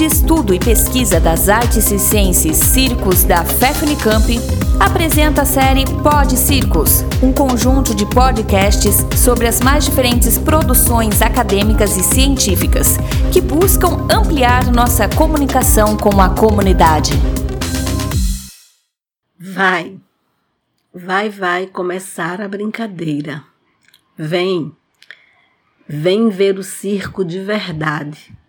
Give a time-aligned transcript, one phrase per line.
[0.00, 4.38] de Estudo e Pesquisa das Artes e Ciências Circos da FEFNICAMP,
[4.80, 11.98] apresenta a série Pod Circos, um conjunto de podcasts sobre as mais diferentes produções acadêmicas
[11.98, 12.96] e científicas
[13.30, 17.12] que buscam ampliar nossa comunicação com a comunidade.
[19.38, 19.98] Vai,
[20.94, 23.44] vai, vai começar a brincadeira.
[24.16, 24.72] Vem,
[25.86, 28.40] vem ver o circo de verdade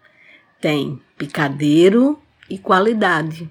[0.62, 3.48] tem picadeiro e qualidade.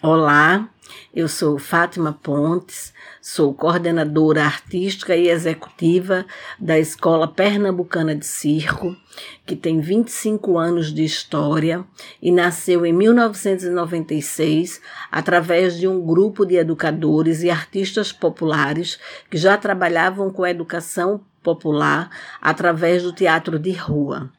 [0.00, 0.68] Olá,
[1.12, 6.24] eu sou Fátima Pontes, sou coordenadora artística e executiva
[6.56, 8.94] da Escola Pernambucana de Circo,
[9.44, 11.84] que tem 25 anos de história
[12.22, 19.58] e nasceu em 1996 através de um grupo de educadores e artistas populares que já
[19.58, 22.08] trabalhavam com educação popular
[22.40, 24.30] através do teatro de rua.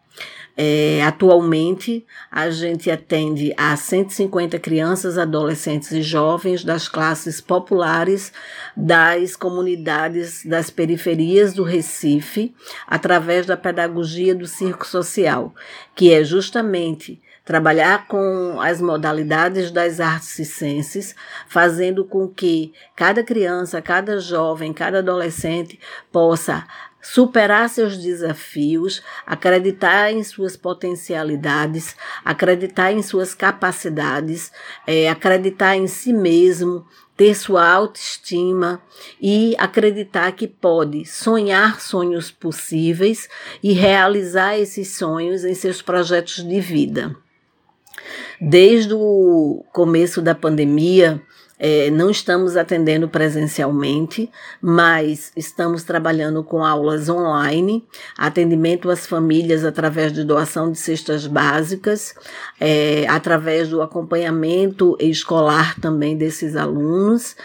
[0.60, 8.34] É, atualmente, a gente atende a 150 crianças, adolescentes e jovens das classes populares
[8.76, 12.56] das comunidades das periferias do Recife,
[12.88, 15.54] através da pedagogia do circo social,
[15.94, 21.16] que é justamente trabalhar com as modalidades das artes circenses,
[21.48, 25.80] fazendo com que cada criança, cada jovem, cada adolescente
[26.12, 26.68] possa
[27.02, 34.52] superar seus desafios, acreditar em suas potencialidades, acreditar em suas capacidades,
[34.86, 38.82] é, acreditar em si mesmo, ter sua autoestima
[39.20, 43.28] e acreditar que pode sonhar sonhos possíveis
[43.64, 47.16] e realizar esses sonhos em seus projetos de vida.
[48.40, 51.20] Desde o começo da pandemia,
[51.60, 54.30] é, não estamos atendendo presencialmente,
[54.62, 57.84] mas estamos trabalhando com aulas online,
[58.18, 62.14] atendimento às famílias através de doação de cestas básicas,
[62.60, 67.36] é, através do acompanhamento escolar também desses alunos.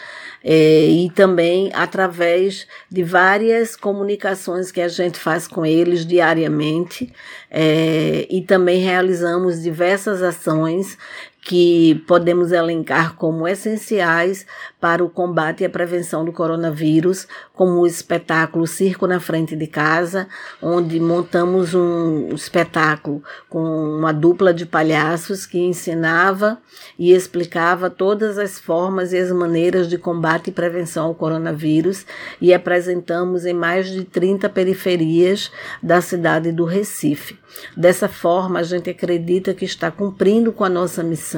[0.44, 7.12] É, e também através de várias comunicações que a gente faz com eles diariamente,
[7.48, 10.98] é, e também realizamos diversas ações
[11.44, 14.46] que podemos elencar como essenciais
[14.80, 19.66] para o combate e a prevenção do coronavírus, como o espetáculo Circo na Frente de
[19.66, 20.28] Casa,
[20.62, 26.58] onde montamos um espetáculo com uma dupla de palhaços que ensinava
[26.96, 32.06] e explicava todas as formas e as maneiras de combate e prevenção ao coronavírus
[32.40, 35.50] e apresentamos em mais de 30 periferias
[35.82, 37.42] da cidade do Recife.
[37.76, 41.31] Dessa forma, a gente acredita que está cumprindo com a nossa missão,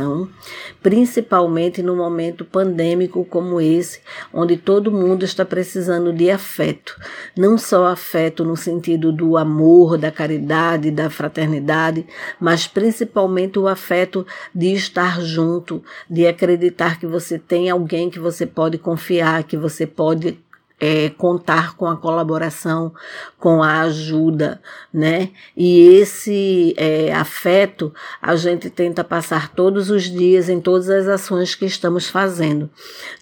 [0.83, 4.01] principalmente no momento pandêmico como esse,
[4.33, 6.99] onde todo mundo está precisando de afeto.
[7.37, 12.07] Não só afeto no sentido do amor, da caridade, da fraternidade,
[12.39, 18.47] mas principalmente o afeto de estar junto, de acreditar que você tem alguém que você
[18.47, 20.39] pode confiar, que você pode
[20.81, 22.93] é, contar com a colaboração,
[23.39, 24.61] com a ajuda,
[24.93, 25.31] né?
[25.57, 31.55] E esse é, afeto a gente tenta passar todos os dias em todas as ações
[31.55, 32.69] que estamos fazendo.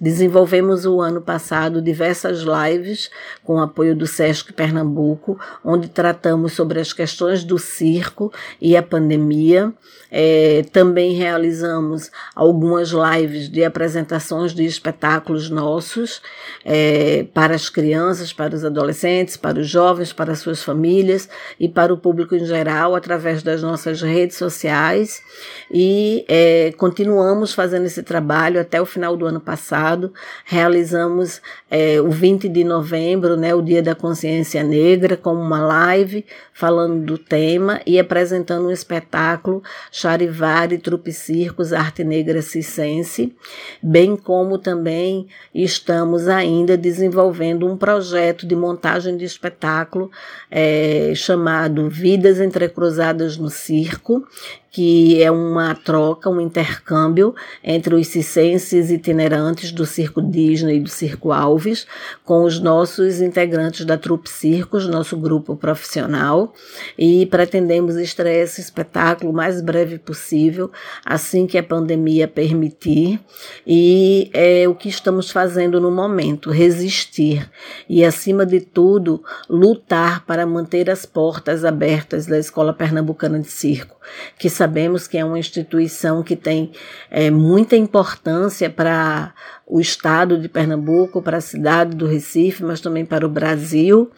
[0.01, 3.11] Desenvolvemos o ano passado diversas lives
[3.45, 9.73] com apoio do Sesc Pernambuco, onde tratamos sobre as questões do circo e a pandemia.
[10.11, 16.21] É, também realizamos algumas lives de apresentações de espetáculos nossos
[16.65, 21.93] é, para as crianças, para os adolescentes, para os jovens, para suas famílias e para
[21.93, 25.21] o público em geral através das nossas redes sociais
[25.69, 30.13] e é, continuamos fazendo esse trabalho até o final do ano passado.
[30.45, 36.25] Realizamos é, o 20 de novembro, né, o Dia da Consciência Negra, com uma live
[36.53, 43.35] falando do tema e apresentando um espetáculo Charivari Trupe Circos Arte Negra Cicense,
[43.83, 50.11] bem como também estamos ainda desenvolvendo desenvolvendo um projeto de montagem de espetáculo
[50.51, 54.27] é, chamado Vidas Entrecruzadas no Circo,
[54.73, 60.89] que é uma troca, um intercâmbio entre os circenses itinerantes do Circo Disney e do
[60.89, 61.87] Circo Alves,
[62.25, 66.55] com os nossos integrantes da Trupe Circos, nosso grupo profissional,
[66.97, 70.71] e pretendemos estrear esse espetáculo o mais breve possível,
[71.05, 73.21] assim que a pandemia permitir,
[73.67, 77.47] e é o que estamos fazendo no momento, resistir
[77.87, 84.01] e, acima de tudo, lutar para manter as portas abertas da Escola Pernambucana de Circo,
[84.39, 86.71] que sabemos que é uma instituição que tem
[87.11, 89.35] é, muita importância para
[89.67, 94.11] o estado de Pernambuco, para a cidade do Recife, mas também para o Brasil.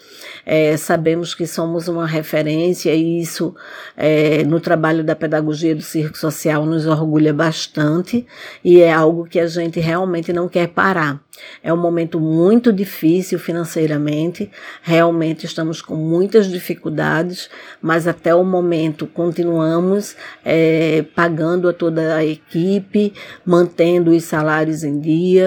[0.45, 3.55] É, sabemos que somos uma referência e isso
[3.97, 8.27] é, no trabalho da pedagogia do circo social nos orgulha bastante
[8.65, 11.21] e é algo que a gente realmente não quer parar.
[11.63, 14.51] É um momento muito difícil financeiramente,
[14.83, 17.51] realmente estamos com muitas dificuldades,
[17.83, 23.13] mas até o momento continuamos é, pagando a toda a equipe,
[23.45, 25.44] mantendo os salários em dia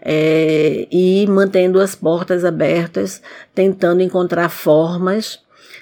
[0.00, 3.22] é, e mantendo as portas abertas,
[3.54, 5.40] tentando encontrar formas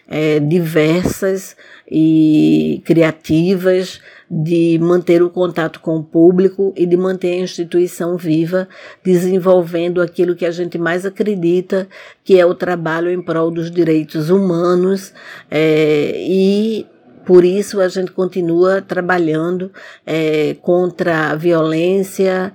[0.09, 1.55] é, diversas
[1.91, 4.01] e criativas
[4.31, 8.69] de manter o contato com o público e de manter a instituição viva,
[9.03, 11.89] desenvolvendo aquilo que a gente mais acredita,
[12.23, 15.15] que é o trabalho em prol dos direitos humanos
[15.51, 16.87] é, e
[17.29, 19.71] por isso a gente continua trabalhando
[20.07, 22.55] é, contra a violência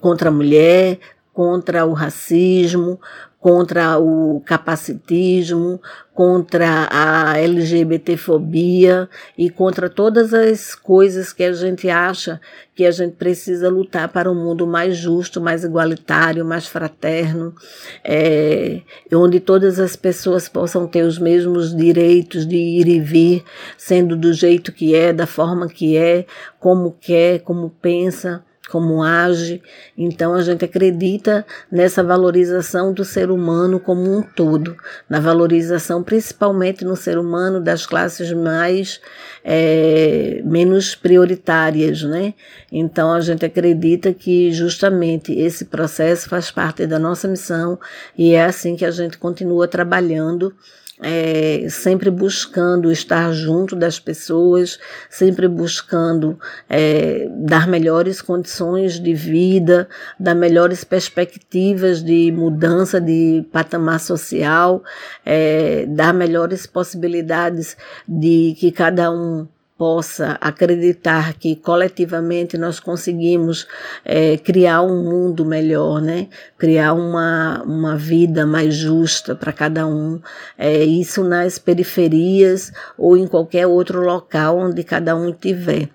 [0.00, 0.98] contra a mulher,
[1.38, 2.98] contra o racismo,
[3.38, 5.80] contra o capacitismo,
[6.12, 9.08] contra a LGBTfobia
[9.38, 12.40] e contra todas as coisas que a gente acha
[12.74, 17.54] que a gente precisa lutar para um mundo mais justo, mais igualitário, mais fraterno,
[18.02, 18.82] é,
[19.12, 23.44] onde todas as pessoas possam ter os mesmos direitos de ir e vir,
[23.76, 26.26] sendo do jeito que é, da forma que é,
[26.58, 29.62] como quer, como pensa como age.
[29.96, 34.76] Então a gente acredita nessa valorização do ser humano como um todo,
[35.08, 39.00] na valorização principalmente no ser humano das classes mais
[39.44, 42.34] é, menos prioritárias, né?
[42.70, 47.78] Então a gente acredita que justamente esse processo faz parte da nossa missão
[48.16, 50.54] e é assim que a gente continua trabalhando
[51.00, 54.78] é, sempre buscando estar junto das pessoas,
[55.08, 64.00] sempre buscando é, dar melhores condições de vida, dar melhores perspectivas de mudança de patamar
[64.00, 64.82] social,
[65.24, 69.46] é, dar melhores possibilidades de que cada um
[69.78, 73.64] possa acreditar que coletivamente nós conseguimos
[74.04, 76.26] é, criar um mundo melhor, né?
[76.58, 80.20] Criar uma, uma vida mais justa para cada um.
[80.58, 85.88] É, isso nas periferias ou em qualquer outro local onde cada um estiver.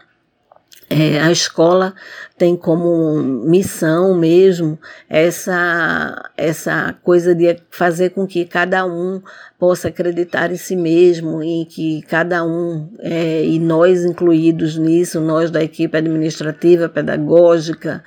[0.95, 1.95] É, a escola
[2.38, 4.78] tem como missão mesmo
[5.10, 9.19] essa, essa coisa de fazer com que cada um
[9.57, 15.50] possa acreditar em si mesmo, em que cada um, é, e nós incluídos nisso, nós
[15.50, 18.04] da equipe administrativa, pedagógica,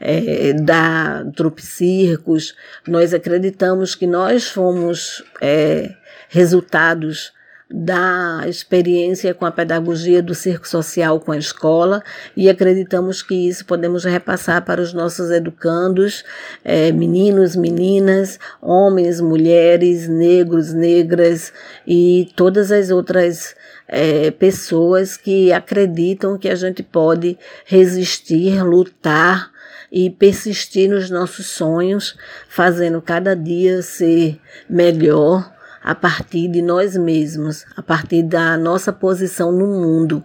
[0.00, 2.54] é, da Trupe Circos,
[2.88, 5.94] nós acreditamos que nós fomos é,
[6.30, 7.30] resultados
[7.72, 12.02] da experiência com a pedagogia do circo social com a escola
[12.36, 16.22] e acreditamos que isso podemos repassar para os nossos educandos,
[16.62, 21.52] é, meninos, meninas, homens, mulheres, negros, negras
[21.86, 23.56] e todas as outras
[23.88, 29.50] é, pessoas que acreditam que a gente pode resistir, lutar
[29.90, 32.16] e persistir nos nossos sonhos,
[32.48, 34.38] fazendo cada dia ser
[34.68, 35.52] melhor
[35.82, 40.24] a partir de nós mesmos, a partir da nossa posição no mundo,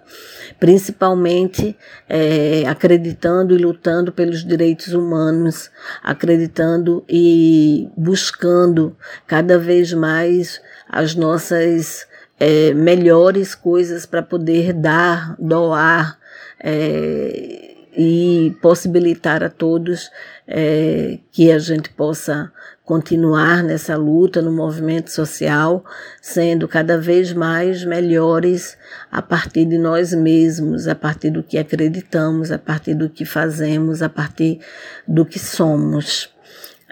[0.60, 1.76] principalmente
[2.08, 5.72] é, acreditando e lutando pelos direitos humanos,
[6.04, 8.96] acreditando e buscando
[9.26, 12.08] cada vez mais as nossas
[12.40, 16.18] é, melhores coisas para poder dar, doar.
[16.60, 17.67] É,
[17.98, 20.12] e possibilitar a todos
[20.48, 22.52] é, que a gente possa
[22.86, 25.84] continuar nessa luta no movimento social,
[26.22, 28.78] sendo cada vez mais melhores
[29.12, 34.04] a partir de nós mesmos, a partir do que acreditamos, a partir do que fazemos,
[34.04, 34.60] a partir
[35.08, 36.30] do que somos.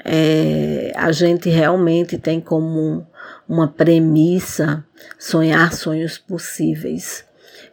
[0.03, 3.05] É, a gente realmente tem como
[3.47, 4.83] uma premissa
[5.19, 7.23] sonhar sonhos possíveis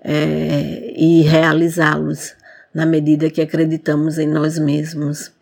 [0.04, 2.36] é, e realizá-los
[2.74, 5.32] na medida que acreditamos em nós mesmos.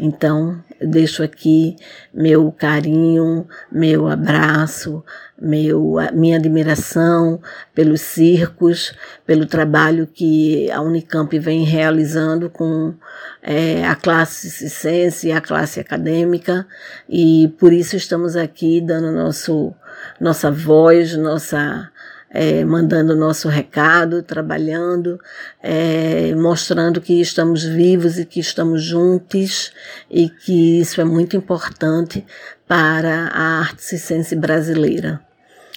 [0.00, 1.74] Então, deixo aqui
[2.14, 5.04] meu carinho, meu abraço,
[5.40, 7.40] meu, minha admiração
[7.74, 8.94] pelos circos,
[9.26, 12.94] pelo trabalho que a Unicamp vem realizando com
[13.42, 16.64] é, a classe ciência e a classe acadêmica,
[17.08, 19.74] e por isso estamos aqui dando nosso,
[20.20, 21.90] nossa voz, nossa
[22.30, 25.18] é, mandando nosso recado, trabalhando,
[25.62, 29.72] é, mostrando que estamos vivos e que estamos juntos
[30.10, 32.24] e que isso é muito importante
[32.66, 35.20] para a arte circense brasileira.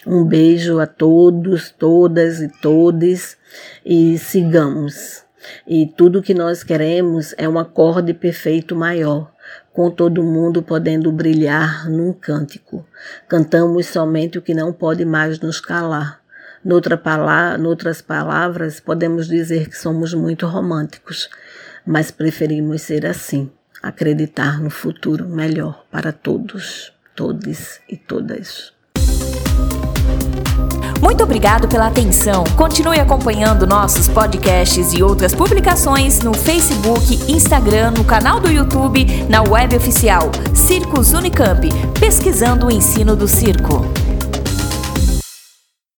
[0.05, 3.37] Um beijo a todos, todas e todes
[3.85, 5.23] e sigamos.
[5.67, 9.31] E tudo que nós queremos é um acorde perfeito maior,
[9.73, 12.85] com todo mundo podendo brilhar num cântico.
[13.27, 16.20] Cantamos somente o que não pode mais nos calar.
[16.63, 21.27] Noutra pala noutras palavras, podemos dizer que somos muito românticos,
[21.85, 23.49] mas preferimos ser assim,
[23.81, 28.71] acreditar no futuro melhor para todos, todes e todas.
[31.01, 32.43] Muito obrigado pela atenção.
[32.55, 39.41] Continue acompanhando nossos podcasts e outras publicações no Facebook, Instagram, no canal do YouTube, na
[39.41, 41.67] web oficial Circos Unicamp,
[41.99, 44.00] pesquisando o ensino do circo.